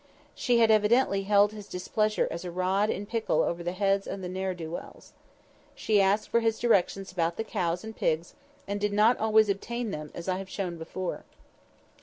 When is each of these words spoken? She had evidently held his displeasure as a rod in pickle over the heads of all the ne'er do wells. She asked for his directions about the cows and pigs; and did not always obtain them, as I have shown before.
She 0.33 0.57
had 0.57 0.71
evidently 0.71 1.25
held 1.25 1.51
his 1.51 1.67
displeasure 1.67 2.27
as 2.31 2.43
a 2.43 2.49
rod 2.49 2.89
in 2.89 3.05
pickle 3.05 3.43
over 3.43 3.61
the 3.61 3.71
heads 3.71 4.07
of 4.07 4.13
all 4.13 4.17
the 4.17 4.29
ne'er 4.29 4.55
do 4.55 4.71
wells. 4.71 5.13
She 5.75 6.01
asked 6.01 6.29
for 6.29 6.39
his 6.39 6.57
directions 6.57 7.11
about 7.11 7.37
the 7.37 7.43
cows 7.43 7.83
and 7.83 7.95
pigs; 7.95 8.33
and 8.67 8.81
did 8.81 8.93
not 8.93 9.19
always 9.19 9.47
obtain 9.47 9.91
them, 9.91 10.09
as 10.15 10.27
I 10.27 10.39
have 10.39 10.49
shown 10.49 10.79
before. 10.79 11.23